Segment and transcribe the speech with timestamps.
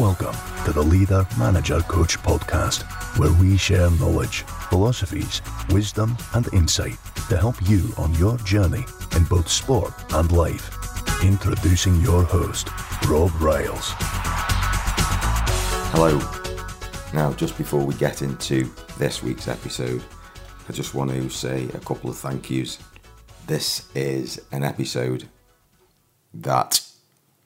[0.00, 2.82] Welcome to the Leader Manager Coach podcast,
[3.16, 5.40] where we share knowledge, philosophies,
[5.70, 6.96] wisdom, and insight
[7.28, 8.84] to help you on your journey
[9.14, 10.68] in both sport and life.
[11.22, 12.70] Introducing your host,
[13.06, 13.92] Rob Styles.
[15.92, 16.18] Hello.
[17.12, 18.68] Now, just before we get into
[18.98, 20.02] this week's episode,
[20.68, 22.80] I just want to say a couple of thank yous.
[23.46, 25.28] This is an episode
[26.34, 26.80] that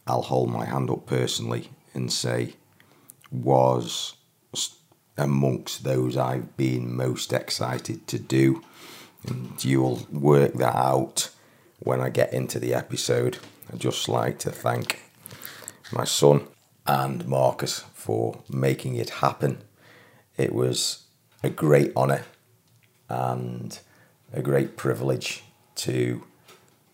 [0.07, 2.55] I'll hold my hand up personally and say
[3.31, 4.15] was
[5.17, 8.63] amongst those I've been most excited to do.
[9.27, 11.31] And you'll work that out
[11.81, 13.39] when I get into the episode.
[13.73, 15.01] I'd just like to thank
[15.93, 16.47] my son
[16.87, 19.59] and Marcus for making it happen.
[20.37, 21.05] It was
[21.43, 22.25] a great honour
[23.09, 23.79] and
[24.33, 25.43] a great privilege
[25.77, 26.23] to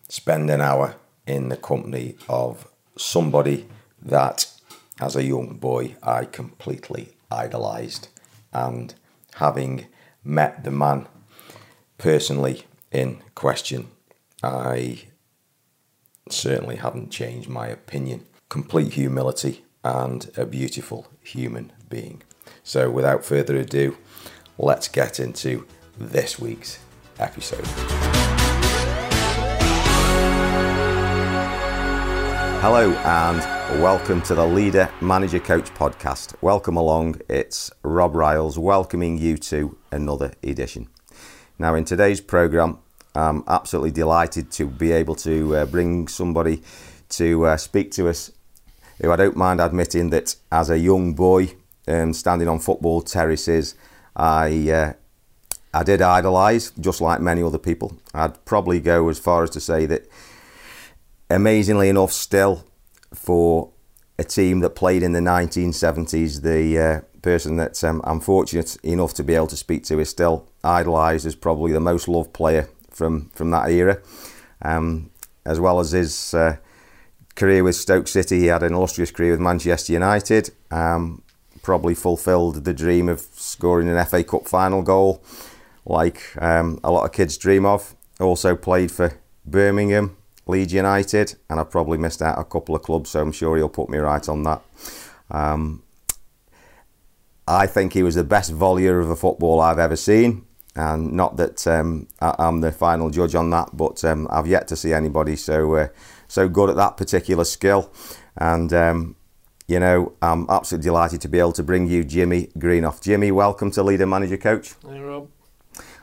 [0.09, 0.95] spend an hour
[1.27, 2.67] in the company of
[2.97, 3.67] somebody
[4.01, 4.51] that,
[4.99, 8.07] as a young boy, I completely idolised.
[8.53, 8.93] And
[9.35, 9.87] having
[10.23, 11.07] met the man
[11.97, 13.89] personally in question,
[14.41, 15.03] I
[16.29, 18.25] certainly haven't changed my opinion.
[18.47, 22.23] Complete humility and a beautiful human being.
[22.63, 23.97] So, without further ado,
[24.57, 26.79] let's get into this week's
[27.19, 27.65] episode.
[32.61, 36.35] Hello, and welcome to the Leader Manager Coach podcast.
[36.41, 37.19] Welcome along.
[37.27, 40.87] It's Rob Styles welcoming you to another edition.
[41.57, 42.79] Now, in today's program,
[43.15, 46.61] I'm absolutely delighted to be able to uh, bring somebody
[47.09, 48.31] to uh, speak to us
[49.01, 51.55] who I don't mind admitting that as a young boy
[51.87, 53.75] um, standing on football terraces,
[54.15, 54.93] I uh,
[55.73, 57.97] I did idolise, just like many other people.
[58.13, 60.07] I'd probably go as far as to say that,
[61.29, 62.63] amazingly enough, still
[63.13, 63.71] for
[64.17, 69.13] a team that played in the 1970s, the uh, person that um, I'm fortunate enough
[69.15, 72.69] to be able to speak to is still idolised as probably the most loved player
[72.89, 73.99] from from that era,
[74.61, 75.09] um,
[75.45, 76.57] as well as his uh,
[77.35, 78.39] career with Stoke City.
[78.39, 80.51] He had an illustrious career with Manchester United.
[80.71, 81.21] Um,
[81.61, 85.23] probably fulfilled the dream of scoring an FA Cup final goal
[85.85, 87.95] like um, a lot of kids dream of.
[88.19, 90.15] Also played for Birmingham,
[90.47, 93.69] Leeds United, and I probably missed out a couple of clubs, so I'm sure he'll
[93.69, 94.61] put me right on that.
[95.31, 95.83] Um,
[97.47, 100.45] I think he was the best volleyer of a football I've ever seen,
[100.75, 104.67] and not that um, I, am the final judge on that, but um, I've yet
[104.69, 105.87] to see anybody so uh,
[106.27, 107.91] so good at that particular skill.
[108.37, 109.15] And um,
[109.67, 113.01] you know, I'm absolutely delighted to be able to bring you Jimmy Greenhoff.
[113.01, 114.75] Jimmy, welcome to Leader Manager Coach.
[114.87, 115.29] Hey, Rob.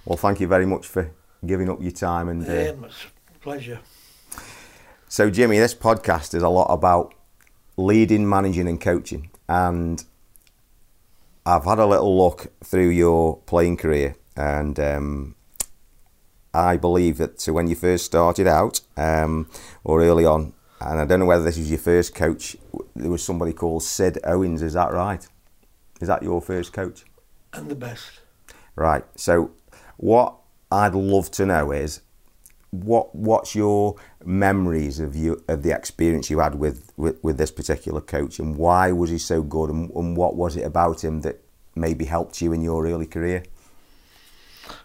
[0.05, 1.11] Well, thank you very much for
[1.45, 2.49] giving up your time and.
[2.49, 3.05] Uh, yeah, it's
[3.35, 3.81] a pleasure.
[5.13, 7.13] So, Jimmy, this podcast is a lot about
[7.77, 10.03] leading, managing, and coaching, and
[11.45, 15.35] I've had a little look through your playing career, and um,
[16.55, 19.51] I believe that so when you first started out, um,
[19.85, 22.57] or early on, and I don't know whether this was your first coach,
[22.97, 24.63] there was somebody called Sid Owens.
[24.63, 25.29] Is that right?
[26.01, 27.05] Is that your first coach?
[27.53, 28.23] And the best.
[28.77, 29.05] Right.
[29.17, 29.51] So
[29.99, 30.37] what
[30.71, 32.01] I'd love to know is
[32.73, 37.51] what what's your memories of you of the experience you had with, with, with this
[37.51, 41.21] particular coach and why was he so good and, and what was it about him
[41.23, 41.43] that
[41.75, 43.43] maybe helped you in your early career?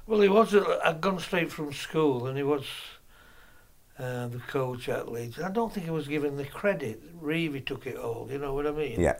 [0.06, 0.56] Well, he was.
[0.56, 2.66] I'd gone straight from school, and he was
[4.00, 5.40] uh, the coach at Leeds.
[5.40, 7.22] I don't think he was given the credit.
[7.22, 8.28] Revie took it all.
[8.32, 9.00] You know what I mean?
[9.00, 9.18] Yeah.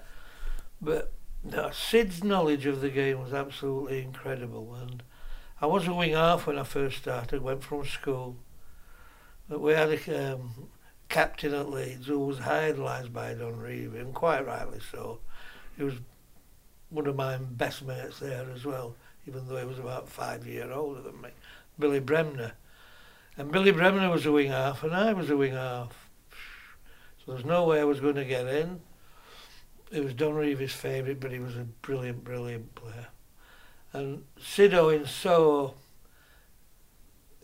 [0.82, 1.12] But
[1.44, 5.04] no, Sid's knowledge of the game was absolutely incredible, and
[5.60, 8.38] I was a wing half when I first started, went from school.
[9.50, 10.70] But we had a um,
[11.10, 15.20] captain at Leeds who was idolised by Don Revie, and quite rightly so.
[15.78, 15.96] He was
[16.90, 18.96] one of my best mates there as well,
[19.28, 21.30] even though he was about five years older than me.
[21.80, 22.54] Billy Bremner.
[23.38, 26.10] And Billy Bremner was a wing half, and I was a wing half.
[27.26, 28.82] So there's no way I was going to get in.
[29.92, 33.08] It was Don Revie's favourite, but he was a brilliant, brilliant player.
[33.94, 35.74] And Sid Owens saw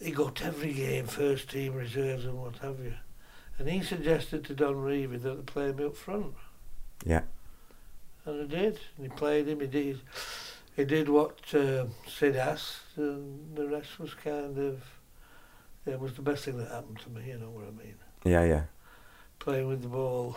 [0.03, 2.93] he got every game, first team, reserves and what have you.
[3.57, 6.33] And he suggested to Don Revie that they play me up front.
[7.05, 7.21] Yeah.
[8.25, 8.79] And I did.
[8.97, 9.59] And he played him.
[9.59, 10.01] He did.
[10.75, 14.81] He did what uh, Sid asked, and the rest was kind of.
[15.85, 17.27] It was the best thing that happened to me.
[17.27, 17.95] You know what I mean?
[18.23, 18.63] Yeah, yeah.
[19.39, 20.35] Playing with the ball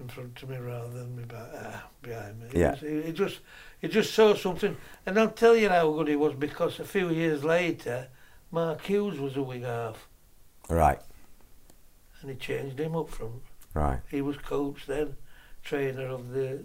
[0.00, 2.46] in front of me rather than me back, uh, behind me.
[2.52, 2.72] Yeah.
[2.72, 3.40] It, was, it, it just
[3.82, 7.10] it just saw something, and I'll tell you how good he was because a few
[7.10, 8.08] years later,
[8.54, 10.06] Mark Hughes was a wing half.
[10.70, 11.00] Right.
[12.20, 13.42] And he changed him up from.
[13.74, 14.00] Right.
[14.10, 15.16] He was coach then,
[15.64, 16.64] trainer of the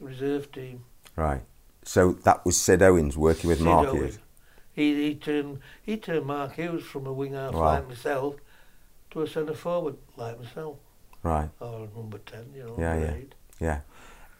[0.00, 0.84] reserve team.
[1.14, 1.42] Right.
[1.84, 3.96] So that was Sid Owens working with Sid Mark Owen.
[3.98, 4.18] Hughes.
[4.72, 7.60] He, he turned he turned Mark Hughes from a wing half Wow.
[7.60, 8.36] like myself
[9.10, 10.76] to a centre forward like myself,
[11.22, 11.50] Right.
[11.60, 12.76] or number ten, you know.
[12.78, 13.14] Yeah, yeah.
[13.14, 13.34] eight.
[13.60, 13.80] Yeah.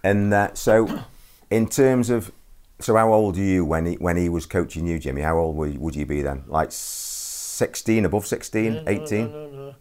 [0.03, 1.03] And uh, so,
[1.51, 2.31] in terms of,
[2.81, 5.23] so how old are you when he when he was coaching you, Jimmy?
[5.23, 6.45] How old would you, would you be then?
[6.47, 9.31] Like sixteen, above 16, Yeah, no, 18?
[9.31, 9.75] No, no, no.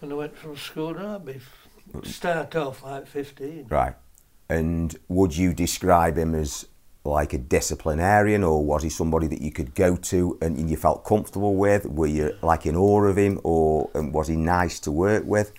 [0.00, 1.40] When I went from school, no, I'd be
[2.04, 3.66] start off like fifteen.
[3.68, 3.94] Right.
[4.48, 6.66] And would you describe him as
[7.04, 11.04] like a disciplinarian, or was he somebody that you could go to and you felt
[11.04, 11.86] comfortable with?
[11.86, 15.52] Were you like in awe of him, or and was he nice to work with?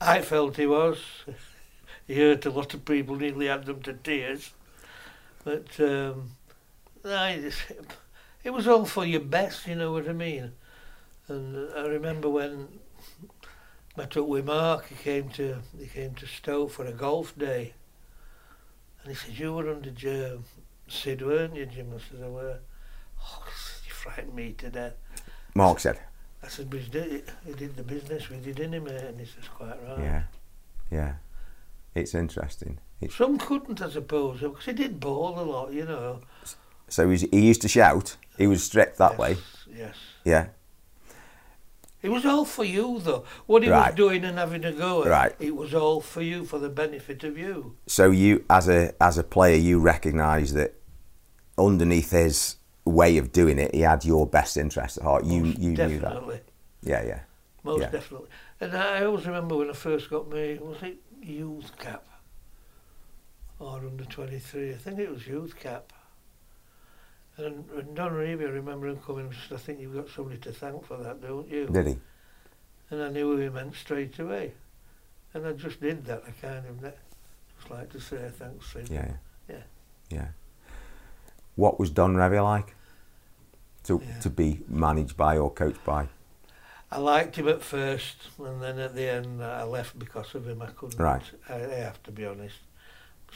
[0.00, 0.98] I felt he was.
[2.04, 4.52] He hurt a lot of people, nearly had them to tears.
[5.44, 6.36] But um,
[7.04, 7.50] I,
[8.44, 10.52] it was all for your best, you know what I mean.
[11.28, 12.68] And I remember when
[13.96, 17.74] I took with Mark, he came to he came to Stoke for a golf day,
[19.02, 20.44] and he said, "You were under Jim,
[20.88, 22.58] Sid, weren't you, Jim?" I said, "I were."
[23.24, 23.44] Oh,
[23.86, 24.94] you frightened me to death.
[25.54, 26.00] Mark said.
[26.42, 29.00] I said, but he did, he did the business with you, didn't he, mate?
[29.00, 29.98] And he says, quite right.
[29.98, 30.22] Yeah.
[30.90, 31.14] Yeah.
[31.94, 32.78] It's interesting.
[33.10, 36.20] Some couldn't, I suppose, because he did bowl a lot, you know.
[36.88, 38.16] so he's, he used to shout.
[38.38, 39.36] He was strict that yes, way.
[39.74, 39.96] Yes.
[40.24, 40.46] Yeah.
[42.02, 43.24] It was all for you, though.
[43.46, 43.86] What he Right.
[43.92, 45.34] was doing and having a go at, Right.
[45.38, 47.76] it was all for you, for the benefit of you.
[47.86, 50.74] So you, as a as a player, you recognise that
[51.56, 55.24] underneath his way of doing it, he had your best interest at heart.
[55.24, 55.88] You Most you knew that.
[56.00, 56.40] definitely.
[56.82, 57.20] Yeah, yeah.
[57.62, 57.90] Most Yeah.
[57.90, 58.28] definitely.
[58.60, 62.04] And I always remember when I first got my, was it youth cap?
[63.62, 65.92] Or under 23, I think it was youth cap.
[67.36, 70.38] And, and Don Revie, I remember him coming and said, I think you've got somebody
[70.38, 71.66] to thank for that, don't you?
[71.66, 71.96] Did he?
[72.90, 74.52] And I knew who he meant straight away.
[75.32, 76.24] And I just did that.
[76.26, 78.88] I kind of just like to say thanks, Sid.
[78.90, 79.12] Yeah,
[79.48, 79.62] Yeah.
[80.10, 80.28] yeah.
[81.54, 82.74] What was Don Revie like?
[83.84, 84.18] To Yeah.
[84.20, 86.08] to be managed by or coached by?
[86.90, 90.60] I liked him at first, and then at the end I left because of him.
[90.62, 90.98] I couldn't.
[91.00, 91.22] Right.
[91.48, 92.56] I, I have to be honest.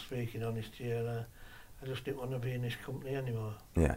[0.05, 1.25] Speaking honest here, and I,
[1.83, 3.55] I just didn't want to be in this company anymore.
[3.77, 3.97] Yeah.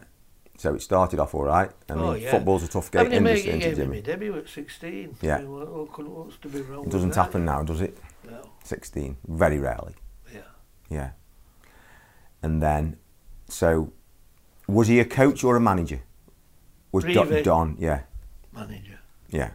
[0.56, 1.70] So it started off all right.
[1.88, 2.30] I oh, mean, Oh, yeah.
[2.30, 4.36] football's a tough I game mean, he made- industry, he isn't it, gave me debut
[4.36, 5.16] at 16.
[5.22, 5.36] Yeah.
[5.36, 7.96] I mean, what, oh, what, what's to be wrong It doesn't happen now, does it?
[8.28, 8.42] No.
[8.64, 9.94] 16, very rarely.
[10.32, 10.40] Yeah.
[10.90, 11.10] Yeah.
[12.42, 12.96] And then,
[13.48, 13.92] so,
[14.66, 16.02] was he a coach or a manager?
[16.92, 17.76] Was Don, Don?
[17.78, 18.02] Yeah,
[18.52, 18.98] Manager.
[19.28, 19.50] yeah,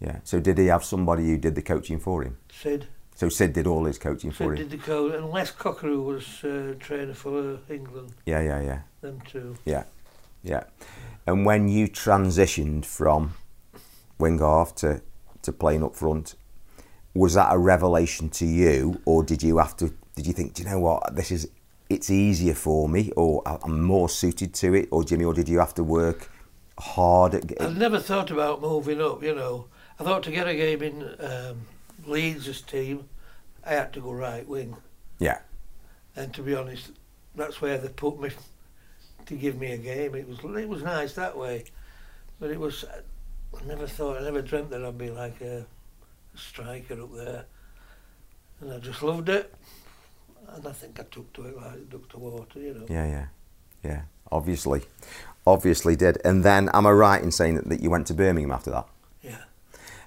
[0.00, 0.20] yeah.
[0.22, 2.38] So did he have somebody who did the coaching for him?
[2.52, 2.86] Sid.
[3.20, 4.56] So Sid did all his coaching for him.
[4.56, 8.14] Sid did the code, and Les Cockerell was uh, trainer for England.
[8.24, 9.58] Yeah, yeah, yeah, Them two.
[9.66, 9.84] yeah,
[10.42, 10.64] yeah.
[11.26, 13.34] And when you transitioned from
[14.18, 15.02] wing half to
[15.42, 16.34] to playing up front,
[17.12, 19.92] was that a revelation to you, or did you have to?
[20.16, 21.50] Did you think, do you know what, this is?
[21.90, 25.58] It's easier for me, or I'm more suited to it, or Jimmy, or did you
[25.58, 26.30] have to work
[26.78, 27.46] hard at?
[27.46, 27.66] Getting...
[27.66, 29.66] I've never thought about moving up, you know.
[29.98, 31.66] I thought to get a game in um,
[32.06, 33.08] Leeds' team,
[33.64, 34.76] I had to go right wing.
[35.18, 35.38] Yeah,
[36.16, 36.92] And to be honest,
[37.34, 38.30] that's where they put me
[39.26, 40.14] to give me a game.
[40.14, 41.64] It was it was nice that way,
[42.38, 42.84] but it was.
[43.52, 45.58] I never thought, I never dreamt that I'd be like a,
[46.34, 47.44] a striker up there,
[48.60, 49.52] and I just loved it.
[50.48, 52.86] And I think I took to it like duck to water, you know.
[52.88, 53.26] yeah, yeah,
[53.84, 54.02] yeah.
[54.32, 54.82] Obviously,
[55.46, 56.18] obviously did.
[56.24, 58.86] And then, am I right in saying that, that you went to Birmingham after that?
[59.22, 59.42] Yeah.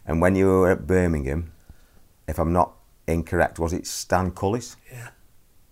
[0.05, 1.51] And when you were at Birmingham,
[2.27, 2.73] if I'm not
[3.07, 4.75] incorrect, was it Stan Cullis?
[4.91, 5.09] Yeah.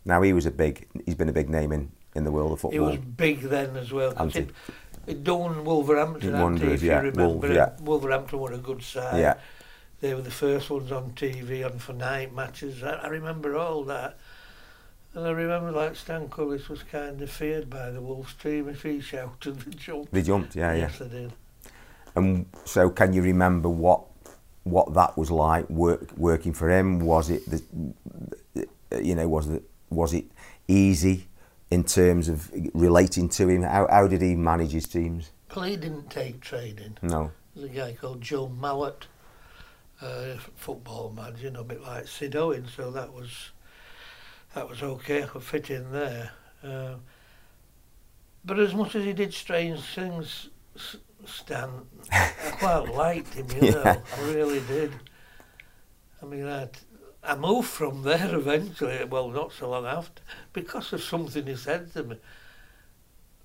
[0.06, 2.62] Now he was a big, he's been a big name in, in the world of
[2.62, 2.88] football.
[2.88, 4.16] was big then as well.
[4.16, 4.52] Hasn't
[5.08, 7.28] it, done Wolverhampton, hadn't if yeah, you remember.
[7.28, 7.72] Wolves, yeah.
[7.82, 9.20] Wolverhampton were a good side.
[9.20, 9.36] yeah,
[10.00, 12.84] They were the first ones on TV on for night matches.
[12.84, 14.18] I, I remember all that.
[15.14, 18.84] And I remember like Stan Cullis was kind of feared by the Wolves team if
[18.84, 20.10] he shouted the jump.
[20.12, 20.56] they jumped.
[20.56, 20.80] Yeah, yeah.
[20.80, 21.34] yes, I did.
[22.16, 24.04] And so, can you remember what
[24.64, 27.00] what that was like work, working for him?
[27.00, 28.68] Was it the,
[29.02, 30.26] you know, was it was it
[30.68, 31.28] easy
[31.70, 33.64] in terms of relating to him?
[33.64, 35.32] How how did he manage his teams?
[35.56, 36.98] Well, he didn't take training.
[37.02, 37.32] No.
[37.56, 39.08] There's a guy called Joe Mallett,
[40.02, 43.52] uh, football man, you know, a bit like Sid Owen, so that was
[44.54, 45.24] that was okay.
[45.24, 46.32] I could fit in there.
[46.64, 46.96] Uh,
[48.46, 50.50] but as much as he did strange things,
[51.26, 51.70] Stan,
[52.12, 53.84] I quite liked him, you know.
[53.84, 54.00] Yeah.
[54.18, 54.92] I really did.
[56.22, 56.68] I mean, I,
[57.24, 60.22] I moved from there eventually, well, not so long after,
[60.54, 62.18] because of something he said to me.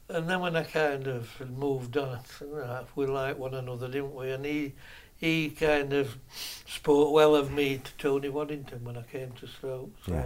[0.09, 3.89] And then when I kind of moved on, I said, "No, we liked one another,
[3.89, 4.31] didn't we?
[4.31, 4.75] And he,
[5.17, 6.17] he kind of
[6.67, 9.91] spoke well of me to Tony Waddington when I came to Stoke.
[10.07, 10.25] So Yeah.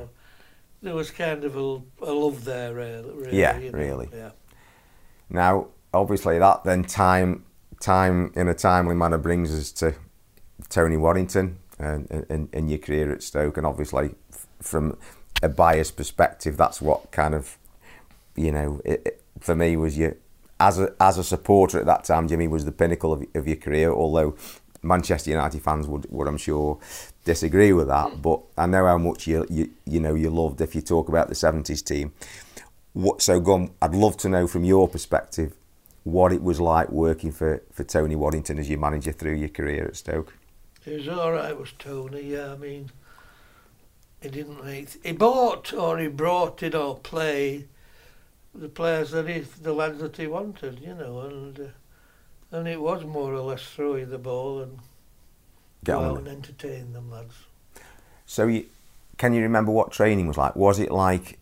[0.83, 3.39] there was kind of a, a love there, really.
[3.39, 4.09] Yeah, you know, really.
[4.13, 4.31] Yeah.
[5.31, 7.45] Now, obviously, that then time
[7.81, 9.95] time in a timely manner brings us to
[10.69, 14.15] Tony Waddington and, and, and your career at Stoke, and obviously,
[14.61, 14.99] from
[15.43, 17.57] a biased perspective, that's what kind of
[18.37, 20.17] you know it, it, for me was your
[20.59, 22.29] as a as a supporter at that time.
[22.29, 24.37] Jimmy was the pinnacle of, of your career, although.
[24.83, 26.79] Manchester United fans would, would, I'm sure,
[27.27, 28.23] disagree with that.
[28.23, 31.29] But I know how much you, you, you know, you loved if you talk about
[31.29, 32.15] the '70s team.
[32.95, 33.73] What, so, gone?
[33.83, 35.55] I'd love to know from your perspective
[36.11, 39.87] what it was like working for, for Tony Waddington as your manager through your career
[39.87, 40.35] at Stoke.
[40.87, 42.23] It was all right, was Tony.
[42.23, 42.91] Yeah, I mean,
[44.21, 45.05] he didn't make.
[45.05, 47.69] He bought or he brought in or played
[48.55, 51.65] the players that he, the lads that he wanted, you know, and uh,
[52.57, 54.79] and it was more or less throwing the ball and
[55.85, 57.35] Get go on out and entertain them lads.
[58.27, 58.67] So, you,
[59.19, 60.57] can you remember what training was like?
[60.57, 61.39] Was it like?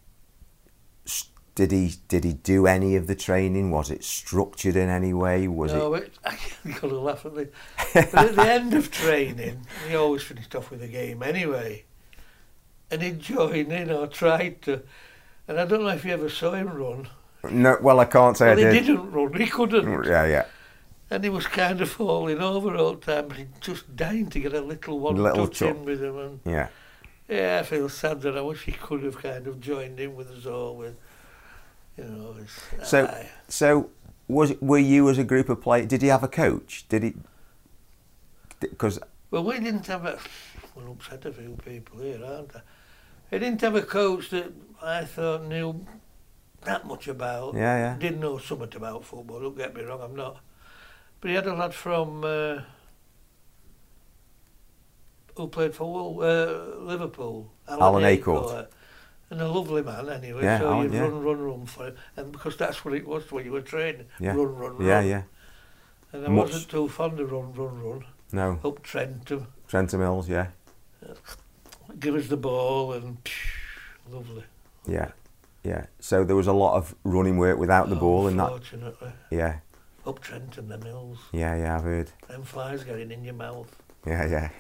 [1.59, 3.73] Did he did he do any of the training?
[3.73, 5.49] Was it structured in any way?
[5.49, 6.13] Was no, it?
[6.23, 6.33] but
[6.65, 7.49] I got to laugh at the.
[7.93, 11.83] But at the end of training, he always finished off with a game anyway,
[12.93, 14.83] and he joined in or tried to.
[15.49, 17.09] And I don't know if you ever saw him run.
[17.51, 17.77] No.
[17.83, 18.87] Well, I can't say Well, I he did.
[18.87, 19.33] didn't run.
[19.33, 19.85] He couldn't.
[19.85, 20.45] Mm, yeah, yeah.
[21.11, 24.39] And he was kind of falling over all the time, but he just dying to
[24.39, 26.19] get a little one Little touch in with him.
[26.19, 26.69] And Yeah.
[27.29, 30.31] yeah, I feel sad that I wish he could have kind of joined in with
[30.31, 30.77] us all.
[30.77, 30.95] With
[31.99, 32.35] you know,
[32.85, 33.29] So- aye.
[33.49, 33.91] So,
[34.29, 35.87] was were you as a group of players?
[35.87, 36.87] Did he have a coach?
[36.89, 37.15] Did he?
[38.61, 38.99] Because
[39.31, 40.19] well, we didn't have a.
[40.75, 42.61] We'll upset a few people here, aren't I?
[43.31, 44.53] We didn't have a coach that
[44.83, 45.87] I thought knew
[46.63, 47.55] that much about.
[47.55, 49.41] yeah, yeah, Didn't know something about football.
[49.41, 50.41] Don't get me wrong, I'm not.
[51.21, 52.61] But he had a lad from uh,
[55.37, 58.69] who played for uh, Liverpool, Alan A'Court.
[59.31, 60.43] And a lovely man anyway.
[60.43, 61.01] Yeah, so oh, Alan, you'd yeah.
[61.03, 64.07] run, run, run for him, and because that's what it was when you were training,
[64.19, 64.31] Yeah.
[64.31, 64.87] run, run, run.
[64.87, 65.23] yeah, yeah.
[66.13, 68.05] And I Much- wasn't too fond of run, run, run.
[68.33, 70.29] No, Up Trentham, Trenton Mills.
[70.29, 70.49] Yeah,
[71.99, 73.19] give us the ball, and
[74.11, 74.45] lovely.
[74.87, 75.13] yeah,
[75.63, 75.87] yeah.
[75.99, 79.15] So there was a lot of running work without the oh, ball, and that.
[79.31, 79.59] Yeah,
[80.07, 81.77] up Trentham, the mills, yeah, yeah.
[81.77, 82.11] I've heard.
[82.29, 83.75] them flies getting in your mouth.
[84.09, 84.51] Yeah, yeah.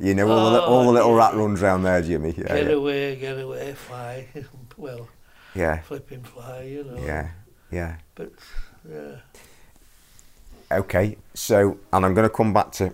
[0.00, 2.34] You know all the all oh, the little Oh, rat runs round there, Jimmy.
[2.36, 2.72] Yeah, get yeah.
[2.72, 4.26] away, get away, fly.
[4.76, 5.08] well,
[5.54, 6.96] yeah, flipping fly, you know.
[7.04, 7.30] yeah,
[7.70, 7.96] yeah.
[8.14, 8.32] But
[8.88, 9.16] yeah,
[10.70, 12.92] Okay, so and I'm going to come back to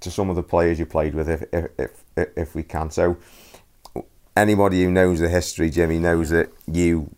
[0.00, 2.90] to some of the players you played with, if if if, if we can.
[2.90, 3.18] So,
[4.36, 7.14] anybody who knows the history, Jimmy, knows that you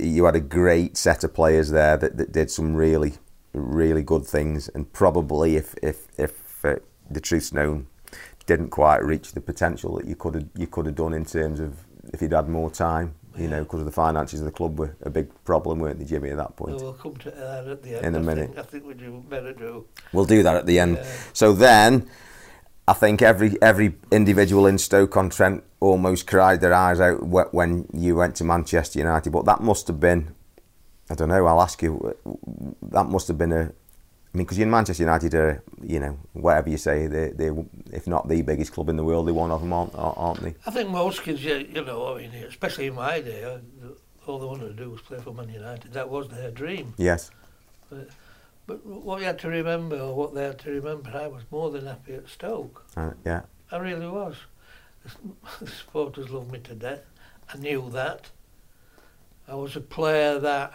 [0.00, 3.14] you had a great set of players there that, that did some really
[3.52, 6.45] really good things, and probably if if if
[7.10, 7.86] the truth's known,
[8.46, 11.60] didn't quite reach the potential that you could have you could have done in terms
[11.60, 11.76] of
[12.12, 13.14] if you'd had more time.
[13.38, 16.30] You know, because the finances of the club were a big problem, weren't they, Jimmy,
[16.30, 16.80] at that point?
[16.80, 18.06] we'll come to that at the end.
[18.06, 18.46] In a I minute.
[18.46, 19.84] Think, I think we do better do.
[20.14, 20.96] We'll do that at the end.
[20.96, 21.06] Yeah.
[21.34, 22.08] So then,
[22.88, 28.36] I think every every individual in Stoke-on-Trent almost cried their eyes out when you went
[28.36, 29.30] to Manchester United.
[29.32, 30.34] But that must have been,
[31.10, 31.44] I don't know.
[31.44, 32.16] I'll ask you.
[32.80, 33.72] That must have been a.
[34.36, 37.50] I mean, because in Manchester United are, you know, whatever you say, they they
[37.90, 40.54] if not the biggest club in the world, they're one of them, aren't, aren't they?
[40.66, 43.60] I think most kids, yeah, you know, I mean, especially in my day, uh,
[44.26, 45.94] all they wanted to do was play for Man United.
[45.94, 46.92] That was their dream.
[46.98, 47.30] Yes.
[47.88, 51.70] But what you had to remember, or what they had to remember, I was more
[51.70, 52.84] than happy at Stoke.
[52.94, 53.40] Uh, yeah.
[53.72, 54.36] I really was.
[55.60, 57.06] The supporters loved me to death.
[57.48, 58.28] I knew that.
[59.48, 60.74] I was a player that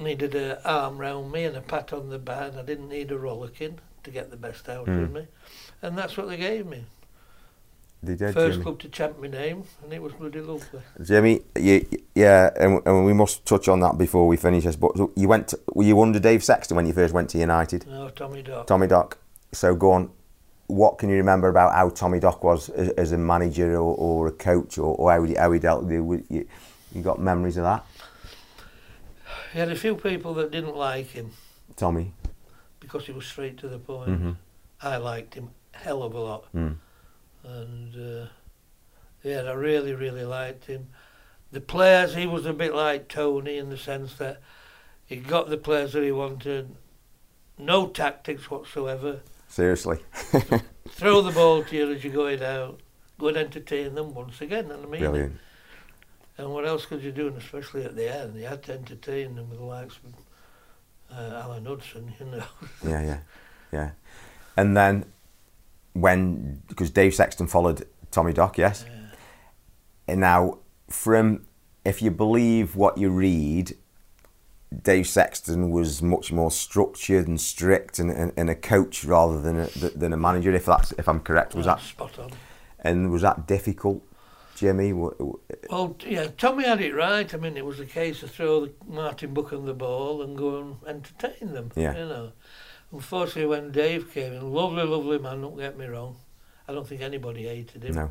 [0.00, 2.56] needed an arm round me and a pat on the back.
[2.56, 5.12] I didn't need a rollicking to get the best out of Mm.
[5.12, 5.26] me.
[5.82, 6.84] And that's what they gave me.
[8.02, 8.32] They did.
[8.32, 8.62] First Jimmy.
[8.62, 10.80] club to chant my name, and it was bloody lovely.
[11.02, 14.74] Jimmy, you, yeah, and, and we must touch on that before we finish this.
[14.76, 17.86] But you went, to, were you under Dave Sexton when you first went to United?
[17.86, 18.66] No, Tommy Dock.
[18.66, 19.18] Tommy Dock.
[19.52, 20.10] So go on.
[20.68, 24.28] What can you remember about how Tommy Dock was as, as a manager or, or
[24.28, 26.46] a coach, or, or how, he, how he dealt with you?
[26.94, 27.84] You got memories of that,
[29.52, 31.32] He had a few people that didn't like him
[31.76, 32.14] Tommy?
[32.78, 34.10] because he was straight to the point.
[34.10, 34.30] Mm-hmm.
[34.82, 36.52] I liked him hell of a lot.
[36.54, 36.76] Mm.
[37.44, 38.26] and uh,
[39.22, 40.88] yeah, I really, really liked him.
[41.52, 44.40] The players, he was a bit like Tony in the sense that
[45.04, 46.76] he got the players that he wanted,
[47.58, 49.20] no tactics whatsoever.
[49.48, 49.98] Seriously.
[50.88, 52.80] Throw the ball to you as you're going out,
[53.18, 54.70] go and entertain them once again.
[54.70, 55.36] And I mean, Brilliant.
[56.40, 57.28] And what else could you do?
[57.28, 61.40] And especially at the end, you had to entertain them with the likes of uh,
[61.42, 62.44] Alan Hudson, you know.
[62.84, 63.18] Yeah, yeah,
[63.72, 63.90] yeah.
[64.56, 65.04] And then
[65.92, 68.84] when because Dave Sexton followed Tommy Dock, yes.
[70.08, 71.46] And now from
[71.84, 73.76] if you believe what you read,
[74.82, 79.60] Dave Sexton was much more structured and strict and, and, and a coach rather than
[79.60, 80.52] a, than a manager.
[80.52, 82.30] If that's if I'm correct, was that spot on?
[82.80, 84.02] and was that difficult,
[84.60, 84.92] Jimmy?
[84.92, 87.32] Well, yeah, Tommy had it right.
[87.32, 90.58] I mean, it was a case of throw the Martin Buchan the ball and go
[90.58, 91.72] and entertain them.
[91.74, 91.94] Yeah.
[91.96, 92.32] You know.
[92.92, 95.40] Unfortunately, when Dave came in, lovely, lovely man.
[95.40, 96.16] Don't get me wrong.
[96.68, 97.94] I don't think anybody hated him.
[97.94, 98.10] No,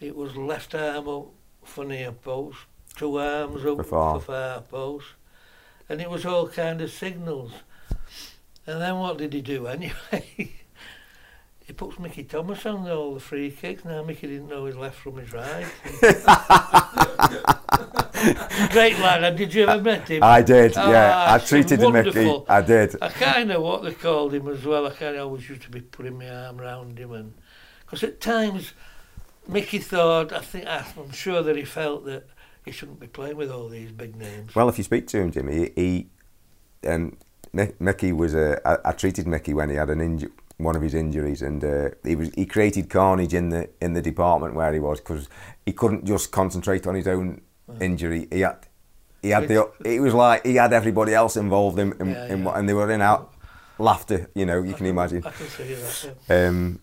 [0.00, 1.28] It was left arm up
[1.64, 2.58] for near post,
[2.96, 4.20] two arms up For far.
[4.20, 5.06] for far post,
[5.88, 7.52] and it was all kind of signals.
[8.66, 10.52] And then what did he do anyway?
[11.68, 13.84] he puts Mickey Thomas on all the free kicks.
[13.84, 15.66] Now Mickey didn't know his left from his right.
[18.72, 19.36] Great lad.
[19.36, 20.22] Did you ever meet him?
[20.24, 20.74] I did.
[20.74, 22.42] Yeah, Ah, I treated him, Mickey.
[22.48, 22.96] I did.
[23.00, 24.86] I kind of what they called him as well.
[24.86, 27.34] I kind of always used to be putting my arm round him, and
[27.84, 28.72] because at times
[29.46, 32.26] Mickey thought, I think I'm sure that he felt that
[32.64, 34.54] he shouldn't be playing with all these big names.
[34.54, 36.08] Well, if you speak to him, Jimmy, he
[36.82, 37.16] and
[37.52, 38.60] Mi- Mickey was a.
[38.66, 41.90] I, I treated Mickey when he had an inju- one of his injuries, and uh,
[42.04, 45.28] he was he created carnage in the in the department where he was because
[45.64, 47.40] he couldn't just concentrate on his own
[47.80, 48.28] injury.
[48.30, 48.66] He had
[49.22, 49.70] he had the.
[49.84, 52.44] It was like he had everybody else involved in, in, Yeah, in yeah.
[52.44, 53.32] what, and they were in out
[53.78, 54.30] laughter.
[54.34, 55.24] You know, you can imagine.
[55.24, 56.16] I can see that.
[56.28, 56.48] Yeah.
[56.48, 56.80] Um,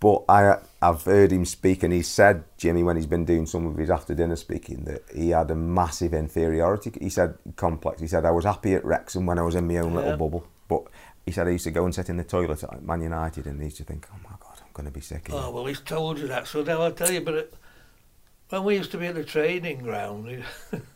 [0.00, 3.66] but I, I've heard him speak, and he said, Jimmy, when he's been doing some
[3.66, 6.92] of his after dinner speaking, that he had a massive inferiority.
[7.00, 8.00] He said complex.
[8.00, 10.46] He said I was happy at Wrexham when I was in my own little bubble,
[10.68, 10.84] but
[11.28, 13.58] he said I used to go and sit in the toilet at Man United, and
[13.60, 15.28] he used to think, oh my God, I'm going to be sick.
[15.28, 15.36] Here.
[15.36, 16.46] Oh well, he's told you that.
[16.46, 17.20] So now I'll tell you.
[17.20, 17.54] But it,
[18.48, 20.42] when we used to be at the training ground,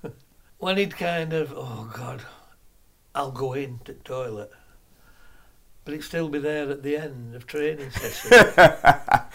[0.58, 2.22] when he'd kind of, oh God,
[3.14, 4.50] I'll go in to the toilet,
[5.84, 8.30] but he'd still be there at the end of training session.
[8.56, 9.30] but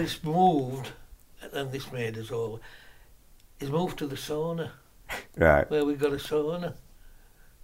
[0.00, 0.90] it's moved,
[1.54, 2.60] and this made us all.
[3.58, 4.70] He's moved to the sauna,
[5.34, 5.70] Right.
[5.70, 6.74] where we got a sauna.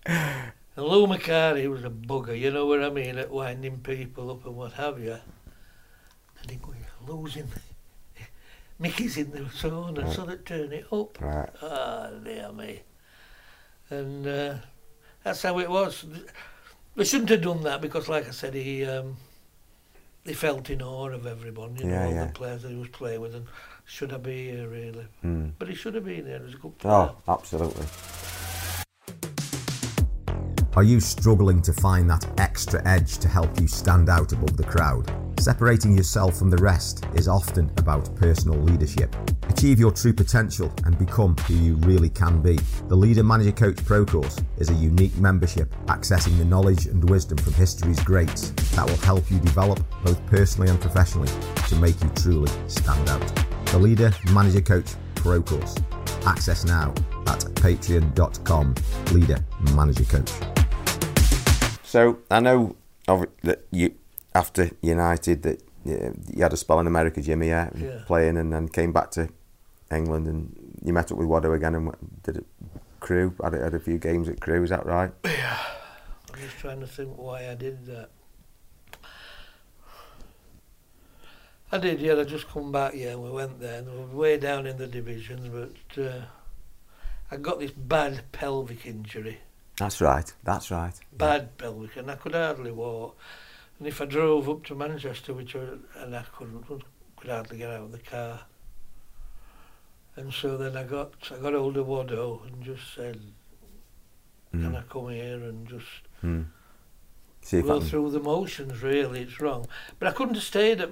[0.78, 4.46] And Lou Macari was a bugger, you know what I mean, at winding people up
[4.46, 5.16] and what have you.
[6.40, 7.48] And he goes, losing.
[8.78, 11.20] Mickey's in the sauna, so they turn it up.
[11.20, 11.50] Right.
[11.60, 12.82] Ah, dear me.
[13.90, 14.54] And uh,
[15.24, 16.04] that's how it was.
[16.94, 19.16] They shouldn't have done that because, like I said, he um,
[20.24, 22.26] he felt in awe of everyone, you Yeah, know, all yeah.
[22.26, 23.34] the players that he was playing with.
[23.34, 23.46] And
[23.84, 25.08] should I be here, really?
[25.24, 25.54] Mm.
[25.58, 26.38] But he should have been here.
[26.38, 26.94] He was a good player.
[26.94, 27.86] Oh, absolutely.
[30.78, 34.62] Are you struggling to find that extra edge to help you stand out above the
[34.62, 35.12] crowd?
[35.40, 39.12] Separating yourself from the rest is often about personal leadership.
[39.48, 42.60] Achieve your true potential and become who you really can be.
[42.86, 47.38] The Leader Manager Coach Pro Course is a unique membership accessing the knowledge and wisdom
[47.38, 51.32] from history's greats that will help you develop both personally and professionally
[51.66, 53.46] to make you truly stand out.
[53.72, 55.74] The Leader Manager Coach Pro Course.
[56.24, 56.94] Access now
[57.26, 58.76] at patreon.com
[59.12, 60.57] Leader Manager Coach.
[61.88, 63.94] So I know that you
[64.34, 68.02] after United that you had a spell in America, Jimmy, yeah, Yeah.
[68.06, 69.30] playing, and then came back to
[69.90, 71.90] England, and you met up with Waddo again and
[72.22, 72.46] did it.
[73.00, 74.64] Crewe had, had a few games at Crewe.
[74.64, 75.12] Is that right?
[75.24, 75.56] Yeah.
[76.34, 78.10] I'm just trying to think why I did that.
[81.72, 82.14] I did, yeah.
[82.20, 83.12] I just come back, yeah.
[83.12, 86.24] and We went there, and we were way down in the divisions, but uh,
[87.30, 89.38] I got this bad pelvic injury,
[89.78, 90.32] That's right.
[90.44, 90.94] That's right.
[91.12, 93.16] bad pelvic, and I could hardly walk.
[93.78, 95.60] And if I drove up to Manchester, which I,
[96.02, 98.40] and I couldn't, could hardly get out of the car.
[100.16, 103.20] And so then I got I got hold of Waddo and just said,
[104.50, 104.88] "Can I Mm.
[104.88, 105.86] come here and just
[106.24, 106.46] Mm.
[107.42, 109.66] See go through the motions, really, it's wrong.
[110.00, 110.90] But I couldn't have stayed at